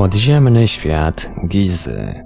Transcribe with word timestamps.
Podziemny 0.00 0.68
świat 0.68 1.30
Gizy. 1.48 2.24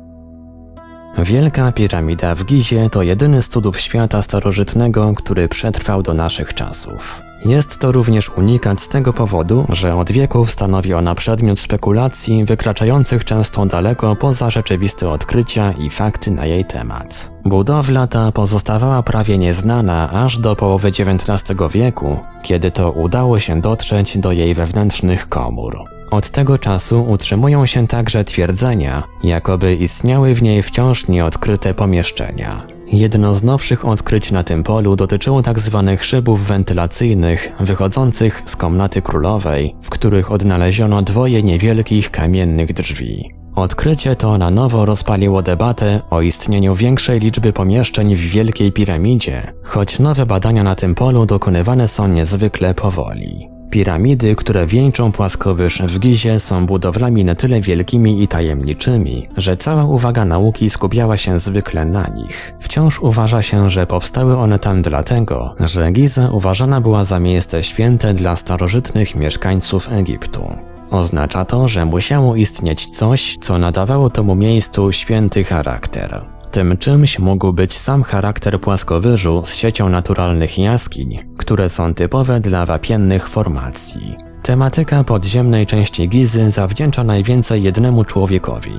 Wielka 1.19 1.73
piramida 1.73 2.35
w 2.35 2.45
Gizie 2.45 2.91
to 2.91 3.03
jedyny 3.03 3.43
z 3.43 3.49
cudów 3.49 3.81
świata 3.81 4.23
starożytnego, 4.23 5.15
który 5.17 5.49
przetrwał 5.49 6.03
do 6.03 6.15
naszych 6.15 6.55
czasów. 6.55 7.23
Jest 7.45 7.79
to 7.79 7.93
również 7.93 8.31
unikat 8.31 8.81
z 8.81 8.89
tego 8.89 9.13
powodu, 9.13 9.67
że 9.69 9.97
od 9.97 10.13
wieków 10.13 10.51
stanowi 10.51 10.95
ona 10.95 11.15
przedmiot 11.15 11.61
spekulacji 11.61 12.45
wykraczających 12.45 13.25
często 13.25 13.67
daleko 13.67 14.17
poza 14.17 14.51
rzeczywiste 14.51 15.11
odkrycia 15.11 15.73
i 15.73 15.91
fakty 15.91 16.31
na 16.31 16.47
jej 16.47 16.65
temat. 16.65 17.33
Budowla 17.45 18.07
ta 18.07 18.33
pozostawała 18.33 19.03
prawie 19.03 19.39
nieznana 19.39 20.11
aż 20.11 20.39
do 20.39 20.57
połowy 20.57 20.89
XIX 20.89 21.59
wieku, 21.71 22.21
kiedy 22.43 22.71
to 22.71 22.93
udało 22.93 23.41
się 23.41 23.61
dotrzeć 23.61 24.19
do 24.19 24.33
jej 24.33 24.55
wewnętrznych 24.55 25.29
komór. 25.29 25.94
Od 26.15 26.31
tego 26.31 26.59
czasu 26.59 27.05
utrzymują 27.05 27.67
się 27.67 27.87
także 27.87 28.25
twierdzenia, 28.25 29.03
jakoby 29.23 29.75
istniały 29.75 30.35
w 30.35 30.43
niej 30.43 30.63
wciąż 30.63 31.09
nieodkryte 31.09 31.75
pomieszczenia. 31.75 32.67
Jedno 32.93 33.35
z 33.35 33.43
nowszych 33.43 33.85
odkryć 33.85 34.33
na 34.33 34.45
tym 34.45 34.63
polu 34.63 34.97
dotyczyło 34.97 35.43
tzw. 35.43 35.83
Tak 35.87 36.05
szybów 36.05 36.47
wentylacyjnych 36.47 37.53
wychodzących 37.61 38.43
z 38.47 38.57
komnaty 38.57 39.03
królowej, 39.03 39.75
w 39.83 39.91
których 39.91 40.33
odnaleziono 40.33 41.03
dwoje 41.03 41.43
niewielkich 41.43 42.11
kamiennych 42.11 42.73
drzwi. 42.73 43.31
Odkrycie 43.55 44.17
to 44.17 44.39
na 44.39 44.51
nowo 44.51 44.85
rozpaliło 44.85 45.43
debatę 45.43 46.01
o 46.11 46.23
istnieniu 46.23 46.75
większej 46.75 47.21
liczby 47.21 47.53
pomieszczeń 47.53 48.17
w 48.17 48.21
Wielkiej 48.21 48.73
Piramidzie, 48.73 49.53
choć 49.63 49.99
nowe 49.99 50.27
badania 50.27 50.63
na 50.63 50.75
tym 50.75 50.95
polu 50.95 51.27
dokonywane 51.27 51.89
są 51.89 52.09
niezwykle 52.09 52.75
powoli. 52.75 53.54
Piramidy, 53.75 54.37
które 54.37 54.67
wieńczą 54.67 55.13
płaskowyż 55.13 55.83
w 55.83 55.99
Gizie 55.99 56.41
są 56.41 56.67
budowlami 56.67 57.25
na 57.25 57.35
tyle 57.35 57.61
wielkimi 57.61 58.23
i 58.23 58.29
tajemniczymi, 58.29 59.29
że 59.37 59.57
cała 59.57 59.85
uwaga 59.85 60.25
nauki 60.25 60.71
skupiała 60.71 61.17
się 61.17 61.39
zwykle 61.39 61.85
na 61.85 62.09
nich. 62.09 62.55
Wciąż 62.59 63.01
uważa 63.01 63.43
się, 63.43 63.71
że 63.71 63.87
powstały 63.87 64.37
one 64.37 64.59
tam 64.59 64.83
dlatego, 64.83 65.55
że 65.61 65.93
Giza 65.93 66.31
uważana 66.31 66.81
była 66.81 67.05
za 67.05 67.21
miejsce 67.21 67.63
święte 67.63 68.15
dla 68.15 68.37
starożytnych 68.37 69.15
mieszkańców 69.15 69.93
Egiptu. 69.93 70.57
Oznacza 70.91 71.45
to, 71.45 71.69
że 71.69 71.85
musiało 71.85 72.37
istnieć 72.37 72.87
coś, 72.87 73.37
co 73.41 73.59
nadawało 73.59 74.11
temu 74.11 74.35
miejscu 74.35 74.93
święty 74.93 75.45
charakter. 75.45 76.34
Tym 76.55 76.77
czymś 76.77 77.19
mógł 77.19 77.53
być 77.53 77.79
sam 77.79 78.03
charakter 78.03 78.61
płaskowyżu 78.61 79.43
z 79.47 79.55
siecią 79.55 79.89
naturalnych 79.89 80.59
jaskiń, 80.59 81.19
które 81.37 81.71
są 81.71 81.95
typowe 81.95 82.41
dla 82.41 82.67
wapiennych 82.67 83.29
formacji. 83.29 84.17
Tematyka 84.43 85.05
podziemnej 85.05 85.67
części 85.67 86.09
Gizy 86.09 86.51
zawdzięcza 86.51 87.05
najwięcej 87.05 87.63
jednemu 87.63 88.05
człowiekowi, 88.05 88.75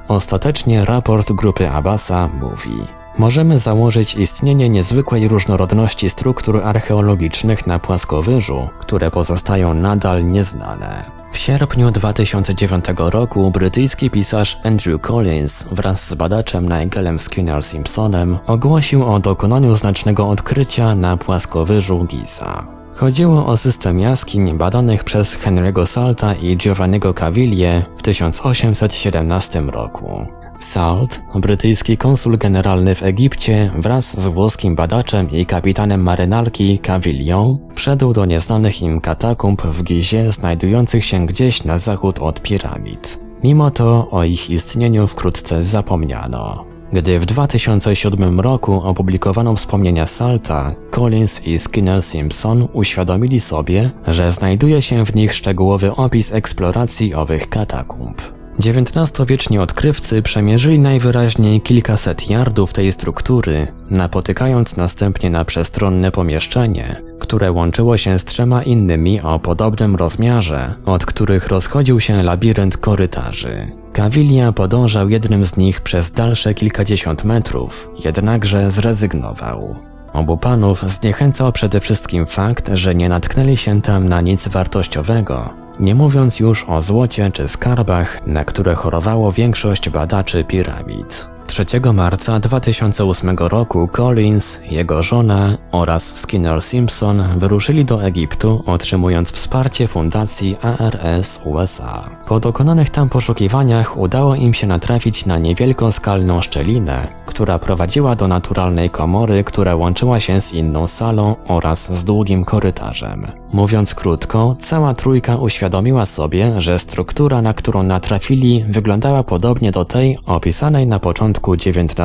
Ostatecznie 0.09 0.85
raport 0.85 1.33
grupy 1.33 1.71
Abasa 1.71 2.29
mówi 2.29 2.99
Możemy 3.19 3.59
założyć 3.59 4.15
istnienie 4.15 4.69
niezwykłej 4.69 5.29
różnorodności 5.29 6.11
struktur 6.11 6.61
archeologicznych 6.65 7.67
na 7.67 7.79
płaskowyżu, 7.79 8.69
które 8.79 9.11
pozostają 9.11 9.75
nadal 9.75 10.31
nieznane. 10.31 11.19
W 11.33 11.39
sierpniu 11.39 11.91
2009 11.91 12.85
roku 12.99 13.51
brytyjski 13.51 14.11
pisarz 14.11 14.59
Andrew 14.65 15.01
Collins 15.01 15.65
wraz 15.73 16.09
z 16.09 16.15
badaczem 16.15 16.69
Nigelem 16.69 17.21
Skinner 17.21 17.65
Simpsonem 17.65 18.39
ogłosił 18.47 19.05
o 19.05 19.21
dokonaniu 19.21 19.75
znacznego 19.75 20.29
odkrycia 20.29 20.95
na 20.95 21.17
płaskowyżu 21.17 22.05
Giza. 22.05 22.78
Chodziło 22.99 23.47
o 23.47 23.57
system 23.57 24.01
jaskiń 24.01 24.59
badanych 24.59 25.05
przez 25.05 25.39
Henry'ego 25.39 25.87
Salta 25.87 26.35
i 26.35 26.57
Giovanniego 26.57 27.15
Caviglie 27.15 27.85
w 27.97 28.03
1817 28.03 29.61
roku. 29.61 30.27
Salt, 30.59 31.21
brytyjski 31.35 31.97
konsul 31.97 32.39
generalny 32.39 32.95
w 32.95 33.03
Egipcie, 33.03 33.71
wraz 33.79 34.21
z 34.21 34.27
włoskim 34.27 34.75
badaczem 34.75 35.31
i 35.31 35.47
kapitanem 35.47 36.03
marynarki 36.03 36.79
Cavillon, 36.79 37.59
wszedł 37.75 38.13
do 38.13 38.25
nieznanych 38.27 38.83
im 38.83 39.01
katakumb 39.01 39.63
w 39.63 39.83
Gizie 39.83 40.33
znajdujących 40.33 41.05
się 41.05 41.27
gdzieś 41.27 41.65
na 41.65 41.79
zachód 41.79 42.19
od 42.19 42.43
piramid. 42.43 43.21
Mimo 43.45 43.71
to 43.71 44.11
o 44.11 44.25
ich 44.25 44.51
istnieniu 44.51 45.07
wkrótce 45.07 45.65
zapomniano. 45.65 46.68
Gdy 46.93 47.21
w 47.21 47.27
2007 47.27 48.41
roku 48.41 48.73
opublikowano 48.73 49.57
wspomnienia 49.57 50.07
Salta, 50.07 50.75
Collins 50.91 51.47
i 51.47 51.59
Skinner 51.59 52.03
Simpson 52.03 52.69
uświadomili 52.73 53.41
sobie, 53.41 53.91
że 54.07 54.33
znajduje 54.33 54.83
się 54.83 55.07
w 55.07 55.15
nich 55.15 55.35
szczegółowy 55.35 55.95
opis 55.95 56.33
eksploracji 56.33 57.15
owych 57.15 57.49
katakumb. 57.49 58.23
XIX-wieczni 58.61 59.59
odkrywcy 59.59 60.23
przemierzyli 60.23 60.79
najwyraźniej 60.79 61.61
kilkaset 61.61 62.31
yardów 62.31 62.73
tej 62.73 62.93
struktury, 62.93 63.67
napotykając 63.91 64.77
następnie 64.77 65.31
na 65.31 65.45
przestronne 65.45 66.13
pomieszczenie, 66.13 67.08
które 67.19 67.53
łączyło 67.53 67.97
się 67.97 68.19
z 68.19 68.25
trzema 68.25 68.63
innymi 68.63 69.21
o 69.21 69.39
podobnym 69.39 69.97
rozmiarze, 69.97 70.75
od 70.87 71.07
których 71.07 71.49
rozchodził 71.49 72.01
się 72.01 72.23
labirynt 72.23 72.77
korytarzy. 72.77 73.67
Kawilia 73.93 74.53
podążał 74.53 75.09
jednym 75.09 75.45
z 75.45 75.57
nich 75.57 75.81
przez 75.81 76.13
dalsze 76.13 76.55
kilkadziesiąt 76.55 77.25
metrów, 77.25 77.91
jednakże 78.05 78.71
zrezygnował. 78.71 79.77
Obu 80.13 80.37
panów 80.37 80.83
zniechęcał 80.91 81.53
przede 81.53 81.81
wszystkim 81.81 82.27
fakt, 82.27 82.71
że 82.75 82.95
nie 82.95 83.09
natknęli 83.09 83.57
się 83.57 83.83
tam 83.83 84.09
na 84.09 84.21
nic 84.21 84.49
wartościowego, 84.49 85.55
nie 85.81 85.95
mówiąc 85.95 86.41
już 86.41 86.65
o 86.69 86.83
złocie 86.83 87.31
czy 87.31 87.49
skarbach, 87.49 88.27
na 88.27 88.45
które 88.45 88.75
chorowało 88.75 89.33
większość 89.33 89.91
badaczy 89.91 90.45
piramid. 90.45 91.29
3 91.49 91.65
marca 91.95 92.41
2008 92.41 93.37
roku 93.39 93.89
Collins, 93.89 94.59
jego 94.71 95.03
żona 95.03 95.57
oraz 95.73 96.17
Skinner 96.17 96.63
Simpson 96.63 97.23
wyruszyli 97.37 97.85
do 97.85 98.05
Egiptu, 98.05 98.63
otrzymując 98.67 99.33
wsparcie 99.33 99.87
fundacji 99.87 100.57
ARS 100.63 101.41
USA. 101.45 102.11
Po 102.27 102.41
dokonanych 102.41 102.91
tam 102.91 103.09
poszukiwaniach 103.09 103.99
udało 103.99 104.35
im 104.35 104.55
się 104.55 104.67
natrafić 104.67 105.27
na 105.27 105.39
niewielką 105.39 105.93
skalną 105.93 106.41
szczelinę, 106.41 107.09
która 107.39 107.59
prowadziła 107.59 108.17
do 108.17 108.29
naturalnej 108.29 108.91
komory, 108.91 109.45
która 109.45 109.77
łączyła 109.77 110.21
się 110.21 110.41
z 110.41 110.53
inną 110.53 110.87
salą 110.87 111.37
oraz 111.49 111.93
z 111.93 112.05
długim 112.05 112.45
korytarzem. 112.45 113.27
Mówiąc 113.53 113.95
krótko, 113.95 114.57
cała 114.61 114.95
trójka 114.95 115.37
uświadomiła 115.37 116.07
sobie, 116.07 116.61
że 116.61 116.79
struktura, 116.79 117.43
na 117.43 117.53
którą 117.53 117.83
natrafili, 117.83 118.65
wyglądała 118.69 119.23
podobnie 119.23 119.71
do 119.71 119.85
tej 119.85 120.19
opisanej 120.27 120.87
na 120.87 120.99
początku 120.99 121.53
XIX 121.53 121.99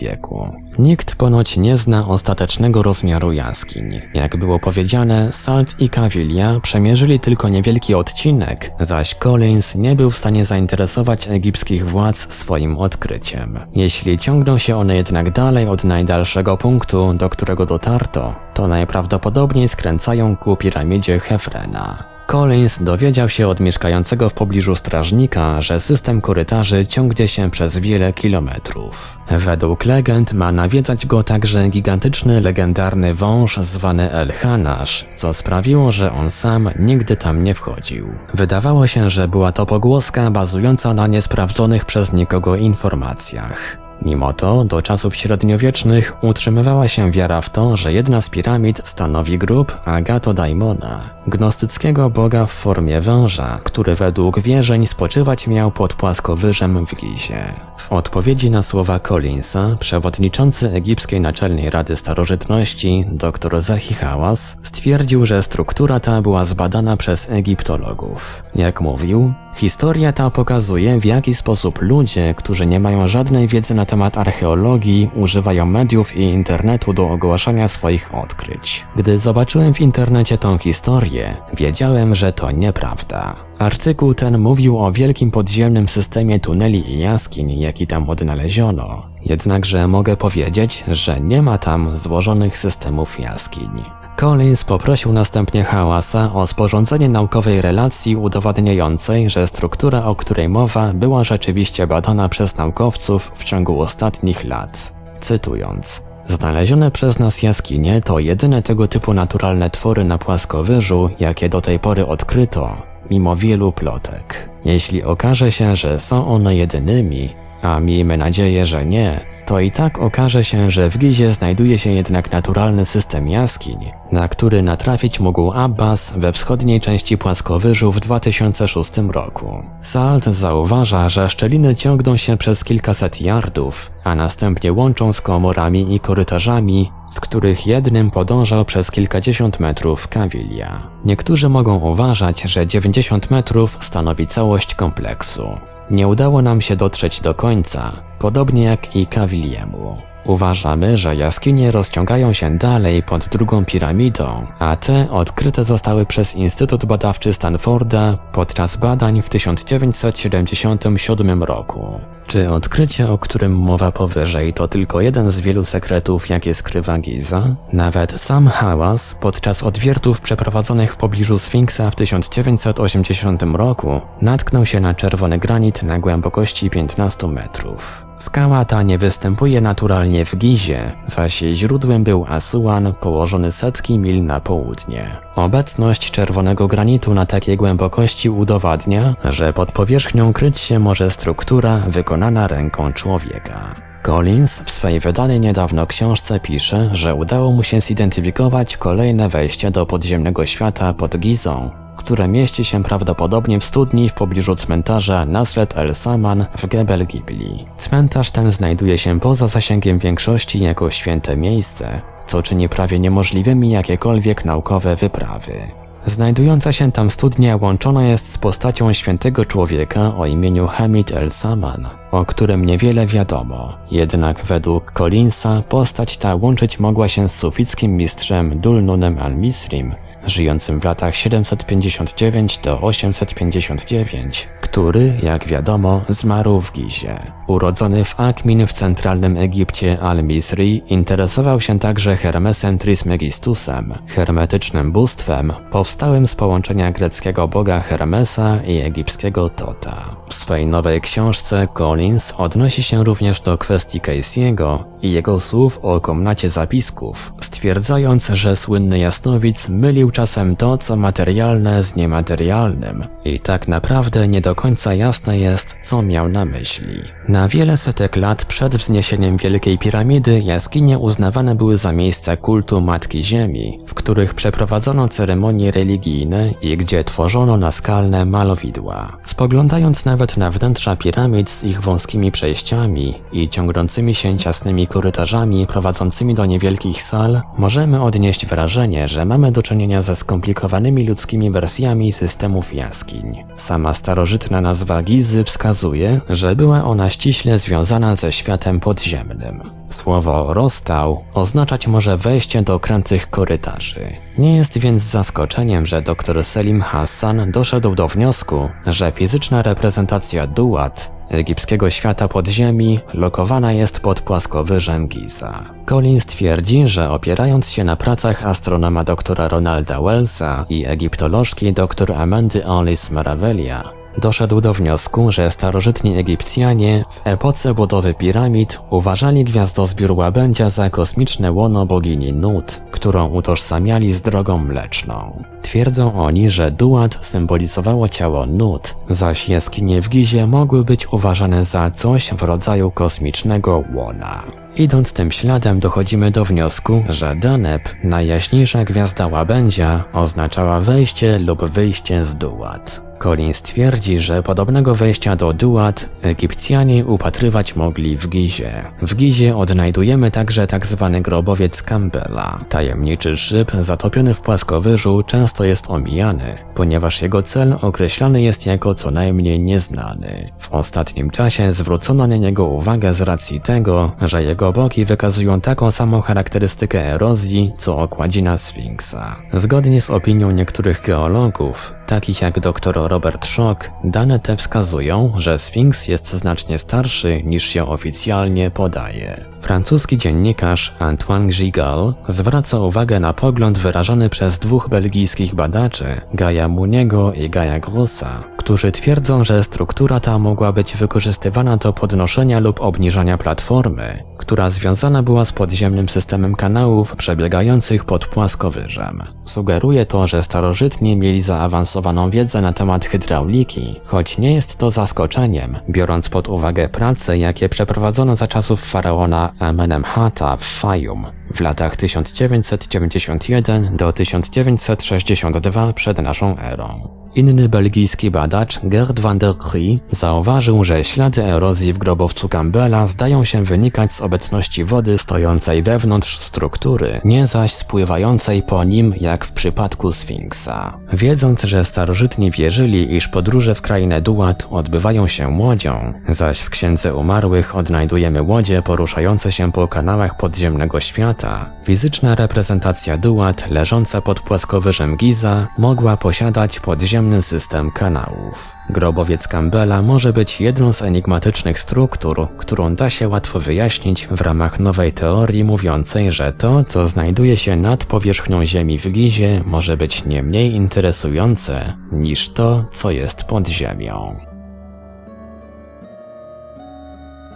wieku. 0.00 0.48
Nikt 0.78 1.16
ponoć 1.16 1.56
nie 1.56 1.76
zna 1.76 2.08
ostatecznego 2.08 2.82
rozmiaru 2.82 3.32
jaskiń. 3.32 4.00
Jak 4.14 4.36
było 4.36 4.58
powiedziane, 4.58 5.32
Salt 5.32 5.80
i 5.80 5.88
Cavilla 5.88 6.60
przemierzyli 6.60 7.20
tylko 7.20 7.48
niewielki 7.48 7.94
odcinek, 7.94 8.72
zaś 8.80 9.14
Collins 9.14 9.74
nie 9.74 9.96
był 9.96 10.10
w 10.10 10.16
stanie 10.16 10.44
zainteresować 10.44 11.28
egipskich 11.28 11.86
władz 11.86 12.34
swoim 12.34 12.78
odkryciem. 12.78 13.58
Jeśli 13.74 14.18
ciągną 14.18 14.58
się 14.58 14.71
one 14.76 14.96
jednak 14.96 15.30
dalej 15.30 15.66
od 15.68 15.84
najdalszego 15.84 16.56
punktu, 16.56 17.14
do 17.14 17.28
którego 17.28 17.66
dotarto, 17.66 18.34
to 18.54 18.68
najprawdopodobniej 18.68 19.68
skręcają 19.68 20.36
ku 20.36 20.56
piramidzie 20.56 21.18
Hefrena. 21.18 22.12
Collins 22.26 22.82
dowiedział 22.82 23.28
się 23.28 23.48
od 23.48 23.60
mieszkającego 23.60 24.28
w 24.28 24.34
pobliżu 24.34 24.76
strażnika, 24.76 25.62
że 25.62 25.80
system 25.80 26.20
korytarzy 26.20 26.86
ciągnie 26.86 27.28
się 27.28 27.50
przez 27.50 27.78
wiele 27.78 28.12
kilometrów. 28.12 29.18
Według 29.30 29.84
legend 29.84 30.32
ma 30.32 30.52
nawiedzać 30.52 31.06
go 31.06 31.22
także 31.22 31.68
gigantyczny, 31.68 32.40
legendarny 32.40 33.14
wąż 33.14 33.56
zwany 33.56 34.10
El 34.10 34.32
Hanash, 34.32 35.06
co 35.16 35.32
sprawiło, 35.32 35.92
że 35.92 36.12
on 36.12 36.30
sam 36.30 36.70
nigdy 36.78 37.16
tam 37.16 37.44
nie 37.44 37.54
wchodził. 37.54 38.06
Wydawało 38.34 38.86
się, 38.86 39.10
że 39.10 39.28
była 39.28 39.52
to 39.52 39.66
pogłoska 39.66 40.30
bazująca 40.30 40.94
na 40.94 41.06
niesprawdzonych 41.06 41.84
przez 41.84 42.12
nikogo 42.12 42.56
informacjach. 42.56 43.81
Mimo 44.04 44.32
to, 44.32 44.64
do 44.64 44.82
czasów 44.82 45.16
średniowiecznych 45.16 46.24
utrzymywała 46.24 46.88
się 46.88 47.10
wiara 47.10 47.40
w 47.40 47.50
to, 47.50 47.76
że 47.76 47.92
jedna 47.92 48.20
z 48.20 48.28
piramid 48.28 48.80
stanowi 48.84 49.38
grób 49.38 49.76
Agatodaimona, 49.84 51.10
gnostyckiego 51.26 52.10
boga 52.10 52.46
w 52.46 52.52
formie 52.52 53.00
węża, 53.00 53.58
który 53.64 53.94
według 53.94 54.40
wierzeń 54.40 54.86
spoczywać 54.86 55.46
miał 55.46 55.70
pod 55.70 55.94
płaskowyżem 55.94 56.86
w 56.86 56.94
Gizie. 56.94 57.54
W 57.76 57.92
odpowiedzi 57.92 58.50
na 58.50 58.62
słowa 58.62 58.98
Collinsa, 58.98 59.76
przewodniczący 59.80 60.70
Egipskiej 60.70 61.20
Naczelnej 61.20 61.70
Rady 61.70 61.96
Starożytności, 61.96 63.04
dr 63.08 63.62
Zahi 63.62 63.94
Hałas, 63.94 64.56
stwierdził, 64.62 65.26
że 65.26 65.42
struktura 65.42 66.00
ta 66.00 66.22
była 66.22 66.44
zbadana 66.44 66.96
przez 66.96 67.30
egiptologów. 67.30 68.42
Jak 68.54 68.80
mówił, 68.80 69.34
historia 69.54 70.12
ta 70.12 70.30
pokazuje, 70.30 71.00
w 71.00 71.04
jaki 71.04 71.34
sposób 71.34 71.82
ludzie, 71.82 72.34
którzy 72.34 72.66
nie 72.66 72.80
mają 72.80 73.08
żadnej 73.08 73.48
wiedzy 73.48 73.74
na 73.74 73.86
temat 73.86 74.18
archeologii 74.18 75.10
używają 75.14 75.66
mediów 75.66 76.16
i 76.16 76.20
internetu 76.22 76.92
do 76.92 77.10
ogłaszania 77.10 77.68
swoich 77.68 78.14
odkryć. 78.14 78.86
Gdy 78.96 79.18
zobaczyłem 79.18 79.74
w 79.74 79.80
internecie 79.80 80.38
tą 80.38 80.58
historię, 80.58 81.36
wiedziałem, 81.54 82.14
że 82.14 82.32
to 82.32 82.50
nieprawda. 82.50 83.34
Artykuł 83.58 84.14
ten 84.14 84.38
mówił 84.38 84.78
o 84.78 84.92
wielkim 84.92 85.30
podziemnym 85.30 85.88
systemie 85.88 86.40
tuneli 86.40 86.90
i 86.90 86.98
jaskiń, 86.98 87.58
jaki 87.60 87.86
tam 87.86 88.10
odnaleziono. 88.10 89.06
Jednakże 89.24 89.88
mogę 89.88 90.16
powiedzieć, 90.16 90.84
że 90.88 91.20
nie 91.20 91.42
ma 91.42 91.58
tam 91.58 91.96
złożonych 91.96 92.58
systemów 92.58 93.20
jaskiń. 93.20 94.01
Collins 94.16 94.64
poprosił 94.64 95.12
następnie 95.12 95.64
Hałasa 95.64 96.32
o 96.34 96.46
sporządzenie 96.46 97.08
naukowej 97.08 97.62
relacji 97.62 98.16
udowadniającej, 98.16 99.30
że 99.30 99.46
struktura, 99.46 100.04
o 100.04 100.14
której 100.14 100.48
mowa, 100.48 100.92
była 100.92 101.24
rzeczywiście 101.24 101.86
badana 101.86 102.28
przez 102.28 102.56
naukowców 102.56 103.30
w 103.34 103.44
ciągu 103.44 103.80
ostatnich 103.80 104.44
lat. 104.44 104.92
Cytując. 105.20 106.02
Znalezione 106.26 106.90
przez 106.90 107.18
nas 107.18 107.42
jaskinie 107.42 108.00
to 108.00 108.18
jedyne 108.18 108.62
tego 108.62 108.88
typu 108.88 109.14
naturalne 109.14 109.70
twory 109.70 110.04
na 110.04 110.18
płaskowyżu, 110.18 111.10
jakie 111.20 111.48
do 111.48 111.60
tej 111.60 111.78
pory 111.78 112.06
odkryto, 112.06 112.76
mimo 113.10 113.36
wielu 113.36 113.72
plotek. 113.72 114.50
Jeśli 114.64 115.02
okaże 115.02 115.52
się, 115.52 115.76
że 115.76 116.00
są 116.00 116.26
one 116.28 116.56
jedynymi, 116.56 117.28
a 117.62 117.80
miejmy 117.80 118.16
nadzieję, 118.16 118.66
że 118.66 118.86
nie, 118.86 119.20
to 119.46 119.60
i 119.60 119.70
tak 119.70 119.98
okaże 119.98 120.44
się, 120.44 120.70
że 120.70 120.90
w 120.90 120.98
Gizie 120.98 121.32
znajduje 121.32 121.78
się 121.78 121.90
jednak 121.90 122.32
naturalny 122.32 122.86
system 122.86 123.28
jaskiń, 123.28 123.78
na 124.12 124.28
który 124.28 124.62
natrafić 124.62 125.20
mógł 125.20 125.52
Abbas 125.52 126.12
we 126.16 126.32
wschodniej 126.32 126.80
części 126.80 127.18
płaskowyżu 127.18 127.92
w 127.92 128.00
2006 128.00 128.90
roku. 129.08 129.62
Salt 129.80 130.24
zauważa, 130.24 131.08
że 131.08 131.28
szczeliny 131.28 131.74
ciągną 131.74 132.16
się 132.16 132.36
przez 132.36 132.64
kilkaset 132.64 133.20
yardów, 133.20 133.92
a 134.04 134.14
następnie 134.14 134.72
łączą 134.72 135.12
z 135.12 135.20
komorami 135.20 135.94
i 135.94 136.00
korytarzami, 136.00 136.90
z 137.10 137.20
których 137.20 137.66
jednym 137.66 138.10
podążał 138.10 138.64
przez 138.64 138.90
kilkadziesiąt 138.90 139.60
metrów 139.60 140.08
kawilia. 140.08 140.90
Niektórzy 141.04 141.48
mogą 141.48 141.78
uważać, 141.78 142.42
że 142.42 142.66
90 142.66 143.30
metrów 143.30 143.78
stanowi 143.80 144.26
całość 144.26 144.74
kompleksu. 144.74 145.71
Nie 145.92 146.08
udało 146.08 146.42
nam 146.42 146.60
się 146.60 146.76
dotrzeć 146.76 147.20
do 147.20 147.34
końca, 147.34 147.92
podobnie 148.18 148.62
jak 148.62 148.96
i 148.96 149.06
Kawiliemu. 149.06 149.96
Uważamy, 150.24 150.96
że 150.96 151.16
jaskinie 151.16 151.70
rozciągają 151.70 152.32
się 152.32 152.58
dalej 152.58 153.02
pod 153.02 153.28
drugą 153.28 153.64
piramidą, 153.64 154.46
a 154.58 154.76
te 154.76 155.10
odkryte 155.10 155.64
zostały 155.64 156.06
przez 156.06 156.34
Instytut 156.34 156.84
Badawczy 156.84 157.34
Stanforda 157.34 158.18
podczas 158.32 158.76
badań 158.76 159.22
w 159.22 159.28
1977 159.28 161.42
roku. 161.42 162.00
Czy 162.32 162.50
odkrycie, 162.50 163.10
o 163.10 163.18
którym 163.18 163.56
mowa 163.56 163.92
powyżej, 163.92 164.52
to 164.52 164.68
tylko 164.68 165.00
jeden 165.00 165.32
z 165.32 165.40
wielu 165.40 165.64
sekretów, 165.64 166.28
jakie 166.28 166.54
skrywa 166.54 166.98
Giza? 166.98 167.42
Nawet 167.72 168.20
sam 168.20 168.46
Hałas, 168.46 169.14
podczas 169.20 169.62
odwiertów 169.62 170.20
przeprowadzonych 170.20 170.92
w 170.92 170.96
pobliżu 170.96 171.38
Sfinksa 171.38 171.90
w 171.90 171.96
1980 171.96 173.42
roku, 173.42 174.00
natknął 174.22 174.66
się 174.66 174.80
na 174.80 174.94
czerwony 174.94 175.38
granit 175.38 175.82
na 175.82 175.98
głębokości 175.98 176.70
15 176.70 177.26
metrów. 177.28 178.06
Skała 178.18 178.64
ta 178.64 178.82
nie 178.82 178.98
występuje 178.98 179.60
naturalnie 179.60 180.24
w 180.24 180.36
Gizie, 180.36 180.92
zaś 181.06 181.42
jej 181.42 181.54
źródłem 181.54 182.04
był 182.04 182.26
Asuan 182.28 182.92
położony 183.00 183.52
setki 183.52 183.98
mil 183.98 184.24
na 184.24 184.40
południe. 184.40 185.10
Obecność 185.36 186.10
czerwonego 186.10 186.66
granitu 186.66 187.14
na 187.14 187.26
takiej 187.26 187.56
głębokości 187.56 188.30
udowadnia, 188.30 189.14
że 189.24 189.52
pod 189.52 189.72
powierzchnią 189.72 190.32
kryć 190.32 190.58
się 190.58 190.78
może 190.78 191.10
struktura 191.10 191.78
wykonana 191.78 192.21
ręką 192.30 192.92
człowieka. 192.92 193.74
Collins 194.02 194.60
w 194.60 194.70
swej 194.70 195.00
wydanej 195.00 195.40
niedawno 195.40 195.86
książce 195.86 196.40
pisze, 196.40 196.90
że 196.92 197.14
udało 197.14 197.52
mu 197.52 197.62
się 197.62 197.80
zidentyfikować 197.80 198.76
kolejne 198.76 199.28
wejście 199.28 199.70
do 199.70 199.86
podziemnego 199.86 200.46
świata 200.46 200.92
pod 200.92 201.18
Gizą, 201.18 201.70
które 201.96 202.28
mieści 202.28 202.64
się 202.64 202.82
prawdopodobnie 202.82 203.60
w 203.60 203.64
studni 203.64 204.08
w 204.08 204.14
pobliżu 204.14 204.56
cmentarza 204.56 205.24
Nasret 205.24 205.78
El 205.78 205.94
Saman 205.94 206.46
w 206.56 206.66
Gebel 206.66 207.06
Gibli. 207.06 207.66
Cmentarz 207.78 208.30
ten 208.30 208.52
znajduje 208.52 208.98
się 208.98 209.20
poza 209.20 209.48
zasięgiem 209.48 209.98
większości 209.98 210.60
jako 210.60 210.90
święte 210.90 211.36
miejsce, 211.36 212.00
co 212.26 212.42
czyni 212.42 212.68
prawie 212.68 212.98
niemożliwymi 212.98 213.70
jakiekolwiek 213.70 214.44
naukowe 214.44 214.96
wyprawy. 214.96 215.81
Znajdująca 216.06 216.72
się 216.72 216.92
tam 216.92 217.10
studnia 217.10 217.56
łączona 217.56 218.04
jest 218.04 218.32
z 218.32 218.38
postacią 218.38 218.92
świętego 218.92 219.44
człowieka 219.44 220.16
o 220.16 220.26
imieniu 220.26 220.66
Hamid 220.66 221.10
el-Saman, 221.10 221.88
o 222.10 222.24
którym 222.24 222.66
niewiele 222.66 223.06
wiadomo. 223.06 223.74
Jednak 223.90 224.44
według 224.44 224.92
Collinsa 224.92 225.62
postać 225.68 226.18
ta 226.18 226.34
łączyć 226.34 226.80
mogła 226.80 227.08
się 227.08 227.28
z 227.28 227.34
sufickim 227.36 227.96
mistrzem 227.96 228.60
Dulnunem 228.60 229.18
al-Misrim, 229.18 229.94
żyjącym 230.26 230.80
w 230.80 230.84
latach 230.84 231.16
759 231.16 232.58
do 232.58 232.80
859, 232.80 234.48
który, 234.60 235.14
jak 235.22 235.46
wiadomo, 235.46 236.00
zmarł 236.08 236.60
w 236.60 236.72
Gizie. 236.72 237.18
Urodzony 237.46 238.04
w 238.04 238.20
Akmin 238.20 238.66
w 238.66 238.72
centralnym 238.72 239.36
Egipcie 239.36 240.00
al-Misri, 240.00 240.82
interesował 240.88 241.60
się 241.60 241.78
także 241.78 242.16
Hermesem 242.16 242.78
Trismegistusem, 242.78 243.94
hermetycznym 244.06 244.92
bóstwem 244.92 245.52
powstałym 245.70 246.26
z 246.26 246.34
połączenia 246.34 246.92
greckiego 246.92 247.48
boga 247.48 247.80
Hermesa 247.80 248.62
i 248.66 248.78
egipskiego 248.78 249.48
Tota. 249.48 250.16
W 250.28 250.34
swej 250.34 250.66
nowej 250.66 251.00
książce 251.00 251.68
Collins 251.72 252.34
odnosi 252.38 252.82
się 252.82 253.04
również 253.04 253.40
do 253.40 253.58
kwestii 253.58 254.00
Casey'ego 254.00 254.78
i 255.02 255.12
jego 255.12 255.40
słów 255.40 255.78
o 255.82 256.00
komnacie 256.00 256.50
zapisków, 256.50 257.32
stwierdzając, 257.40 258.26
że 258.26 258.56
słynny 258.56 258.98
jasnowic 258.98 259.68
mylił 259.68 260.11
czasem 260.12 260.56
to, 260.56 260.78
co 260.78 260.96
materialne 260.96 261.82
z 261.82 261.96
niematerialnym 261.96 263.04
i 263.24 263.40
tak 263.40 263.68
naprawdę 263.68 264.28
nie 264.28 264.40
do 264.40 264.54
końca 264.54 264.94
jasne 264.94 265.38
jest, 265.38 265.76
co 265.82 266.02
miał 266.02 266.28
na 266.28 266.44
myśli. 266.44 267.00
Na 267.28 267.48
wiele 267.48 267.76
setek 267.76 268.16
lat 268.16 268.44
przed 268.44 268.76
wzniesieniem 268.76 269.36
Wielkiej 269.36 269.78
Piramidy 269.78 270.40
jaskinie 270.40 270.98
uznawane 270.98 271.54
były 271.54 271.78
za 271.78 271.92
miejsca 271.92 272.36
kultu 272.36 272.80
Matki 272.80 273.22
Ziemi, 273.22 273.78
w 273.86 273.94
których 273.94 274.34
przeprowadzono 274.34 275.08
ceremonie 275.08 275.70
religijne 275.70 276.50
i 276.62 276.76
gdzie 276.76 277.04
tworzono 277.04 277.56
naskalne 277.56 278.24
malowidła. 278.24 279.16
Spoglądając 279.22 280.04
nawet 280.04 280.36
na 280.36 280.50
wnętrza 280.50 280.96
piramid 280.96 281.50
z 281.50 281.64
ich 281.64 281.80
wąskimi 281.80 282.32
przejściami 282.32 283.14
i 283.32 283.48
ciągnącymi 283.48 284.14
się 284.14 284.38
ciasnymi 284.38 284.86
korytarzami 284.86 285.66
prowadzącymi 285.66 286.34
do 286.34 286.46
niewielkich 286.46 287.02
sal, 287.02 287.42
możemy 287.58 288.02
odnieść 288.02 288.46
wrażenie, 288.46 289.08
że 289.08 289.24
mamy 289.24 289.52
do 289.52 289.62
czynienia 289.62 290.01
ze 290.02 290.16
skomplikowanymi 290.16 291.06
ludzkimi 291.06 291.50
wersjami 291.50 292.12
systemów 292.12 292.74
jaskiń. 292.74 293.44
Sama 293.56 293.94
starożytna 293.94 294.60
nazwa 294.60 295.02
Gizy 295.02 295.44
wskazuje, 295.44 296.20
że 296.28 296.56
była 296.56 296.84
ona 296.84 297.10
ściśle 297.10 297.58
związana 297.58 298.16
ze 298.16 298.32
światem 298.32 298.80
podziemnym. 298.80 299.62
Słowo 299.88 300.54
rozstał 300.54 301.24
oznaczać 301.34 301.86
może 301.86 302.16
wejście 302.16 302.62
do 302.62 302.80
krętych 302.80 303.30
korytarzy. 303.30 304.06
Nie 304.38 304.56
jest 304.56 304.78
więc 304.78 305.02
zaskoczeniem, 305.02 305.86
że 305.86 306.02
dr 306.02 306.44
Selim 306.44 306.80
Hassan 306.80 307.50
doszedł 307.52 307.94
do 307.94 308.08
wniosku, 308.08 308.68
że 308.86 309.12
fizyczna 309.12 309.62
reprezentacja 309.62 310.46
Duat 310.46 311.21
egipskiego 311.34 311.90
świata 311.90 312.28
podziemi 312.28 313.00
lokowana 313.14 313.72
jest 313.72 314.00
pod 314.00 314.20
płaskowyżem 314.20 315.08
Giza. 315.08 315.62
Collins 315.86 316.26
twierdzi, 316.26 316.88
że 316.88 317.10
opierając 317.10 317.70
się 317.70 317.84
na 317.84 317.96
pracach 317.96 318.46
astronoma 318.46 319.04
doktora 319.04 319.48
Ronalda 319.48 320.02
Wellsa 320.02 320.66
i 320.68 320.86
egiptolożki 320.86 321.72
dr 321.72 322.12
Amandy 322.12 322.66
Olis 322.66 323.10
Maravelia, 323.10 324.02
doszedł 324.18 324.60
do 324.60 324.72
wniosku, 324.72 325.32
że 325.32 325.50
starożytni 325.50 326.16
Egipcjanie 326.16 327.04
w 327.10 327.26
epoce 327.26 327.74
budowy 327.74 328.14
piramid 328.14 328.78
uważali 328.90 329.44
gwiazdozbiór 329.44 330.12
łabędzia 330.12 330.70
za 330.70 330.90
kosmiczne 330.90 331.52
łono 331.52 331.86
bogini 331.86 332.32
Nut, 332.32 332.80
którą 332.90 333.28
utożsamiali 333.28 334.12
z 334.12 334.20
drogą 334.20 334.58
mleczną. 334.58 335.42
Twierdzą 335.72 336.14
oni, 336.14 336.50
że 336.50 336.70
Duat 336.70 337.24
symbolizowało 337.24 338.08
ciało 338.08 338.46
Nut, 338.46 338.94
zaś 339.10 339.48
jaskinie 339.48 340.02
w 340.02 340.08
Gizie 340.08 340.46
mogły 340.46 340.84
być 340.84 341.12
uważane 341.12 341.64
za 341.64 341.90
coś 341.90 342.30
w 342.30 342.42
rodzaju 342.42 342.90
kosmicznego 342.90 343.84
łona. 343.94 344.61
Idąc 344.76 345.12
tym 345.12 345.32
śladem 345.32 345.80
dochodzimy 345.80 346.30
do 346.30 346.44
wniosku, 346.44 347.04
że 347.08 347.36
Daneb, 347.36 347.82
najjaśniejsza 348.04 348.84
gwiazda 348.84 349.26
łabędzia, 349.26 350.04
oznaczała 350.12 350.80
wejście 350.80 351.38
lub 351.38 351.64
wyjście 351.64 352.24
z 352.24 352.36
Duat. 352.36 353.12
Collins 353.22 353.62
twierdzi, 353.62 354.20
że 354.20 354.42
podobnego 354.42 354.94
wejścia 354.94 355.36
do 355.36 355.52
Duat 355.52 356.08
Egipcjanie 356.22 357.04
upatrywać 357.04 357.76
mogli 357.76 358.16
w 358.16 358.28
Gizie. 358.28 358.84
W 359.02 359.14
Gizie 359.14 359.56
odnajdujemy 359.56 360.30
także 360.30 360.66
tzw. 360.66 361.08
Tak 361.12 361.22
grobowiec 361.22 361.82
Campbella. 361.82 362.60
Tajemniczy 362.68 363.36
szyb 363.36 363.72
zatopiony 363.80 364.34
w 364.34 364.40
płaskowyżu 364.40 365.22
często 365.22 365.64
jest 365.64 365.90
omijany, 365.90 366.54
ponieważ 366.74 367.22
jego 367.22 367.42
cel 367.42 367.76
określany 367.82 368.42
jest 368.42 368.66
jako 368.66 368.94
co 368.94 369.10
najmniej 369.10 369.60
nieznany. 369.60 370.50
W 370.58 370.72
ostatnim 370.72 371.30
czasie 371.30 371.72
zwrócono 371.72 372.26
na 372.26 372.36
niego 372.36 372.66
uwagę 372.66 373.14
z 373.14 373.20
racji 373.20 373.60
tego, 373.60 374.12
że 374.22 374.42
jego 374.42 374.61
boki 374.70 375.04
wykazują 375.04 375.60
taką 375.60 375.90
samą 375.90 376.20
charakterystykę 376.20 377.06
erozji, 377.06 377.72
co 377.78 377.98
okładzina 377.98 378.58
Sfinksa. 378.58 379.36
Zgodnie 379.52 380.00
z 380.00 380.10
opinią 380.10 380.50
niektórych 380.50 381.02
geologów, 381.06 381.94
takich 382.06 382.42
jak 382.42 382.60
dr 382.60 382.94
Robert 383.08 383.46
Schock, 383.46 383.90
dane 384.04 384.38
te 384.38 384.56
wskazują, 384.56 385.32
że 385.36 385.58
Sfinks 385.58 386.08
jest 386.08 386.32
znacznie 386.32 386.78
starszy 386.78 387.42
niż 387.44 387.64
się 387.64 387.86
oficjalnie 387.86 388.70
podaje. 388.70 389.44
Francuski 389.60 390.18
dziennikarz 390.18 390.94
Antoine 390.98 391.48
Gigal 391.48 392.14
zwraca 392.28 392.78
uwagę 392.78 393.20
na 393.20 393.32
pogląd 393.32 393.78
wyrażony 393.78 394.30
przez 394.30 394.58
dwóch 394.58 394.88
belgijskich 394.88 395.54
badaczy, 395.54 396.20
Gaja 396.34 396.68
Muniego 396.68 397.32
i 397.32 397.50
Gaja 397.50 397.80
Grossa, 397.80 398.44
którzy 398.56 398.92
twierdzą, 398.92 399.44
że 399.44 399.64
struktura 399.64 400.20
ta 400.20 400.38
mogła 400.38 400.72
być 400.72 400.96
wykorzystywana 400.96 401.76
do 401.76 401.92
podnoszenia 401.92 402.60
lub 402.60 402.80
obniżania 402.80 403.38
platformy, 403.38 404.22
która 404.52 404.70
związana 404.70 405.22
była 405.22 405.44
z 405.44 405.52
podziemnym 405.52 406.08
systemem 406.08 406.54
kanałów 406.54 407.16
przebiegających 407.16 408.04
pod 408.04 408.26
płaskowyżem. 408.26 409.22
Sugeruje 409.44 410.06
to, 410.06 410.26
że 410.26 410.42
starożytni 410.42 411.16
mieli 411.16 411.42
zaawansowaną 411.42 412.30
wiedzę 412.30 412.60
na 412.60 412.72
temat 412.72 413.04
hydrauliki, 413.04 414.00
choć 414.04 414.38
nie 414.38 414.54
jest 414.54 414.78
to 414.78 414.90
zaskoczeniem, 414.90 415.76
biorąc 415.90 416.28
pod 416.28 416.48
uwagę 416.48 416.88
prace, 416.88 417.38
jakie 417.38 417.68
przeprowadzono 417.68 418.36
za 418.36 418.48
czasów 418.48 418.84
faraona 418.84 419.52
Amenemhata 419.58 420.56
w 420.56 420.64
Fayum 420.64 421.26
w 421.54 421.60
latach 421.60 421.96
1991 421.96 423.96
do 423.96 424.12
1962 424.12 425.92
przed 425.92 426.18
naszą 426.18 426.58
erą. 426.58 427.08
Inny 427.34 427.68
belgijski 427.68 428.30
badacz, 428.30 428.80
Gerd 428.84 429.20
van 429.20 429.38
der 429.38 429.58
Krie, 429.58 429.98
zauważył, 430.10 430.84
że 430.84 431.04
ślady 431.04 431.44
erozji 431.44 431.92
w 431.92 431.98
grobowcu 431.98 432.48
Campbella 432.48 433.06
zdają 433.06 433.44
się 433.44 433.64
wynikać 433.64 434.12
z 434.12 434.20
obecności 434.20 434.41
obecności 434.42 434.84
wody 434.84 435.18
stojącej 435.18 435.82
wewnątrz 435.82 436.38
struktury, 436.38 437.20
nie 437.24 437.46
zaś 437.46 437.72
spływającej 437.72 438.62
po 438.62 438.84
nim 438.84 439.14
jak 439.20 439.44
w 439.44 439.52
przypadku 439.52 440.12
Sfinksa. 440.12 440.98
Wiedząc, 441.12 441.62
że 441.62 441.84
starożytni 441.84 442.50
wierzyli, 442.50 443.14
iż 443.14 443.28
podróże 443.28 443.74
w 443.74 443.80
krainę 443.80 444.20
Duat 444.20 444.66
odbywają 444.70 445.28
się 445.28 445.48
łodzią, 445.48 446.12
zaś 446.28 446.58
w 446.60 446.70
Księdze 446.70 447.14
Umarłych 447.14 447.76
odnajdujemy 447.76 448.42
łodzie 448.42 448.82
poruszające 448.82 449.52
się 449.52 449.72
po 449.72 449.88
kanałach 449.88 450.36
podziemnego 450.36 451.00
świata, 451.00 451.70
fizyczna 451.84 452.34
reprezentacja 452.34 453.16
Duat 453.18 453.70
leżąca 453.70 454.20
pod 454.20 454.40
płaskowyżem 454.40 455.16
Giza 455.16 455.68
mogła 455.78 456.16
posiadać 456.16 456.80
podziemny 456.80 457.42
system 457.42 457.90
kanałów. 457.90 458.76
Grobowiec 458.90 459.48
Campbella 459.48 460.02
może 460.02 460.32
być 460.32 460.60
jedną 460.60 460.92
z 460.92 461.02
enigmatycznych 461.02 461.78
struktur, 461.78 462.48
którą 462.56 462.94
da 462.94 463.10
się 463.10 463.28
łatwo 463.28 463.60
wyjaśnić 463.60 464.28
w 464.36 464.40
ramach 464.40 464.80
nowej 464.80 465.12
teorii 465.12 465.64
mówiącej, 465.64 466.32
że 466.32 466.52
to, 466.52 466.84
co 466.84 467.08
znajduje 467.08 467.56
się 467.56 467.76
nad 467.76 468.04
powierzchnią 468.04 468.66
Ziemi 468.66 468.98
w 468.98 469.10
Gizie, 469.10 469.62
może 469.66 469.96
być 469.96 470.24
nie 470.24 470.42
mniej 470.42 470.72
interesujące 470.72 471.96
niż 472.12 472.48
to, 472.48 472.84
co 472.92 473.10
jest 473.10 473.44
pod 473.44 473.68
ziemią. 473.68 474.36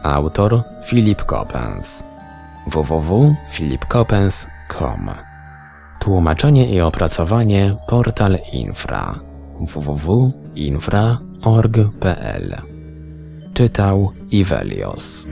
Autor 0.03 0.63
Philip 0.89 1.25
Coppens. 1.25 2.05
www.philipcoppens.com 2.67 5.11
Tłumaczenie 6.01 6.75
i 6.75 6.81
opracowanie 6.81 7.77
Portal 7.89 8.39
Infra. 8.53 9.15
www.infra.org.pl 9.61 12.57
Czytał 13.55 14.13
Ivelios 14.31 15.27